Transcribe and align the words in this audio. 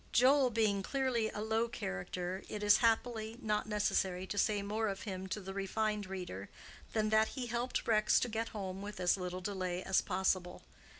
Joel 0.11 0.49
being 0.49 0.81
clearly 0.81 1.29
a 1.29 1.41
low 1.41 1.67
character, 1.67 2.41
it 2.49 2.63
is, 2.63 2.77
happily, 2.77 3.37
not 3.39 3.67
necessary 3.67 4.25
to 4.25 4.37
say 4.39 4.63
more 4.63 4.87
of 4.87 5.03
him 5.03 5.27
to 5.27 5.39
the 5.39 5.53
refined 5.53 6.07
reader, 6.07 6.49
than 6.93 7.09
that 7.09 7.27
he 7.37 7.45
helped 7.45 7.85
Rex 7.87 8.19
to 8.21 8.27
get 8.27 8.49
home 8.49 8.81
with 8.81 8.99
as 8.99 9.15
little 9.15 9.41
delay 9.41 9.83
as 9.83 10.01
possible. 10.01 10.63